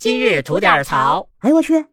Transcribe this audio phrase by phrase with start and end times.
[0.00, 1.28] 今日吐点槽。
[1.40, 1.84] 哎呦我去！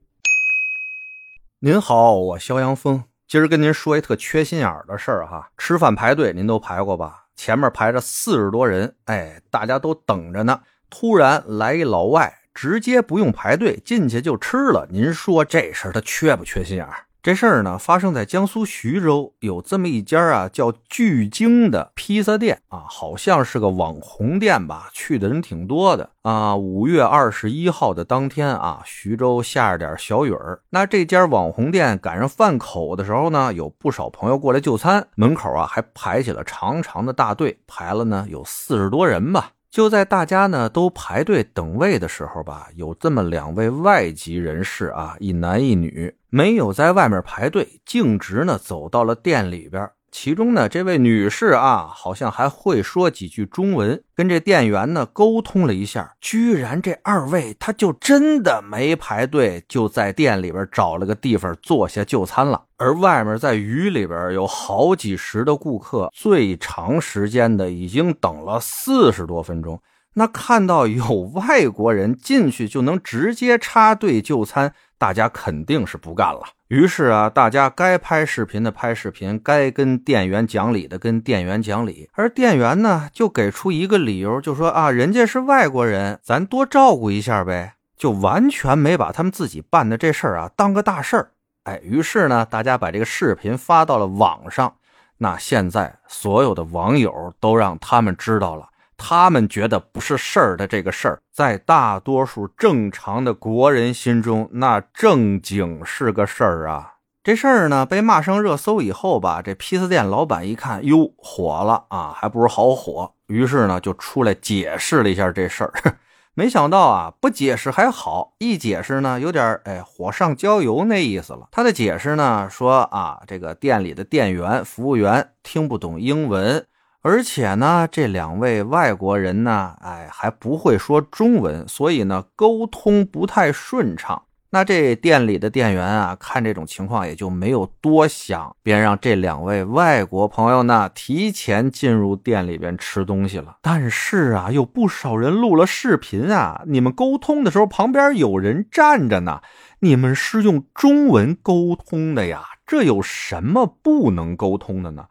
[1.60, 5.50] 您好，我肖阳峰，今儿跟您说一特缺心眼儿的事儿哈。
[5.58, 7.26] 吃饭排队，您都排过吧？
[7.36, 10.62] 前面排着四十多人，哎，大家都等着呢。
[10.90, 14.88] 突然来一老外，直接不用排队进去就吃了。
[14.90, 17.07] 您说这事儿他缺不缺心眼儿？
[17.28, 26.56] 这事儿呢，发生在江苏徐州，有这么一家啊，叫聚京的披萨店啊，好像是个网红店吧，去的人挺多的啊。
[26.56, 39.52] 五月二十一号的当天啊，徐州下着点小雨儿，那这家网红店赶上饭口的时候呢，有不少朋友过来就餐，门口啊还排起了长长的大队，排了呢有四十多人吧。
[39.70, 49.90] 就在大家呢都排队等位的时候吧，有这么两位外籍人士啊，一男一女，没有在外面排队，径直呢走到了店里边。
[50.10, 56.14] 其中呢，这位女士啊，好像还会说几句中文，跟这店员呢沟通了一下。
[56.22, 62.64] 居然这二位他就真的没排队，就在店里边找了个地方坐下就餐了。
[62.78, 69.80] 而外面在雨里边有好几十的顾客，最长时间的已经等了四十多分钟。
[70.14, 76.42] 那看到有外国人进去就能直接插队就餐，大家肯定是不干了。
[76.68, 82.10] 于是啊，大家该拍视频的拍视频，该跟店员讲理的跟店员讲理。
[82.14, 91.32] 而店员呢，就给出一个理由，就说啊，人家是外国人，咱多照顾一下呗，就完全没把他们自己办的这事儿啊当个大事儿。
[91.64, 94.76] 哎，于是呢，大家把这个视频发到了网上。
[95.20, 98.68] 那现在所有的网友都让他们知道了。
[98.98, 106.96] 他们觉得不是事儿的这个事儿，在大多数正常的国人心中，那正经是个事儿啊。
[107.24, 113.14] 这事儿呢被骂上热搜以后吧，这披萨店老板一看，哟，火了啊，还不如好火。
[113.28, 115.74] 于是呢就出来解释了一下这事儿。
[116.34, 121.50] 没想到啊，不解释还好，一解释呢，有点哎火上浇油那意思了。
[121.52, 126.66] 他的解释呢说啊，这个店里的店员、服务员听不懂英文。
[127.10, 134.24] 而且呢，这两位外国人呢，哎，还不会说中文，所以呢，沟通不太顺畅。
[134.50, 143.56] 那这店里的店员啊，看这种情况也就没有多想，便让这两位外国朋友呢提前进入店里边吃东西了。
[143.62, 149.40] 但是啊，有不少人录了视频啊，你们沟通的时候旁边有人站着呢，
[149.80, 155.06] 你们是用中文沟通的呀，这有什么不能沟通的呢？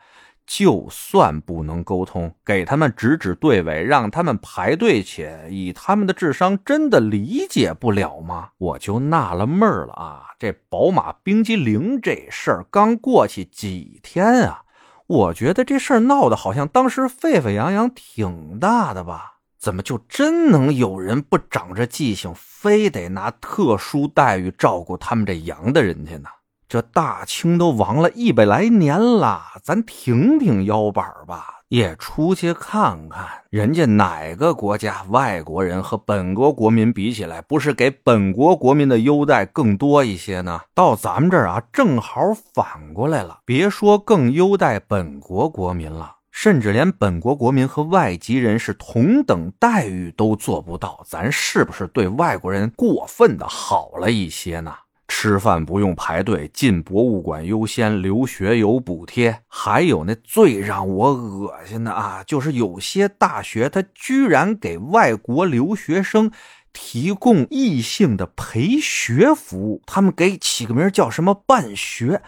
[0.47, 8.51] 就算不能沟通，给他们指指队尾，让他们排队去，以他们的智商，真的理解不了吗？
[8.59, 10.23] 我就纳了闷了啊！
[10.39, 14.63] 这宝马冰激凌这事儿刚过去几天啊，
[15.07, 19.39] 我觉得这事儿闹得好像当时沸沸扬扬挺大的吧？
[19.59, 26.29] 怎么就真能有人不长着记性，非得拿特殊待遇照顾他们这洋的人去呢？
[26.69, 40.61] 这大清都亡了一百来年了，咱挺挺腰板吧，也出去看看人家哪个国家外国人和本国国民比起来，不是给本国国民的优待更多一些呢？
[40.75, 42.21] 到咱们这儿啊，正好
[42.53, 43.39] 反过来了。
[43.45, 54.75] 别说更优待本国国民了，甚至连本国国民和外籍人士同等待遇都做不到，咱是不是对外国人过分的好了一些呢？
[55.09, 66.31] 吃饭不用排队，进博物馆优先，留学有补贴，还有那最让我恶心的啊，就是有些大学他居然给外国留学生
[66.73, 72.21] 提供异性的陪学服务，他们给起个名叫什么办学，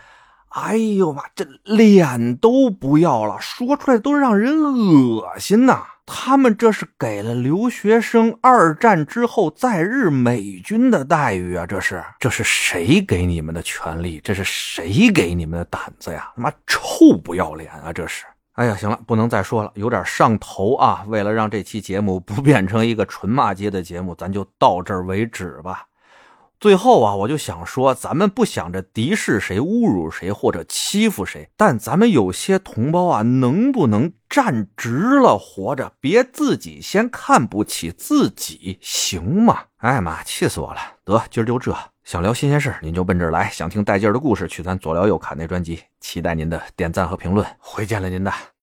[0.51, 5.83] 哎呦妈，这脸都不要了，说出来都让人恶心呐。
[6.11, 11.67] 他们这是给了留学生二战之后在日美军的待遇啊！
[11.67, 14.19] 这是这是谁给你们的权利？
[14.25, 16.33] 这是谁给你们的胆子呀？
[16.35, 17.93] 他妈臭不要脸啊！
[17.93, 18.25] 这是！
[18.55, 21.05] 哎呀，行了，不能再说了，有点上头啊！
[21.09, 25.85] 为了让这期节目不变成一个纯骂街的节目，咱就到这儿为止吧。
[26.61, 35.93] 最后啊，我就想说，咱们不想着敌视谁、侮辱谁或者欺负谁，但咱们有些同胞啊，能不能站直了活着？
[36.01, 39.67] 别自己先看不起自己，行吗？
[39.77, 40.81] 哎妈，气死我了！
[41.05, 41.73] 得，今儿就这。
[42.03, 45.81] 想聊新鲜事您就奔这儿来；想听带劲儿的故事，去咱左聊右侃那专辑。
[46.01, 47.47] 期待您的点赞和评论。
[47.59, 48.33] 回见了您的。